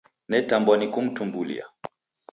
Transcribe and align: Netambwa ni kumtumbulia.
Netambwa 0.29 0.77
ni 0.77 0.87
kumtumbulia. 0.87 1.65